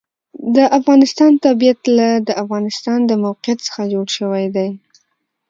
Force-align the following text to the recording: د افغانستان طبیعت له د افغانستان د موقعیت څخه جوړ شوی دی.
د 0.55 0.57
افغانستان 0.79 1.31
طبیعت 1.45 1.81
له 1.97 2.09
د 2.27 2.29
افغانستان 2.43 2.99
د 3.05 3.11
موقعیت 3.25 3.59
څخه 3.67 3.81
جوړ 3.93 4.07
شوی 4.17 4.45
دی. 4.55 4.69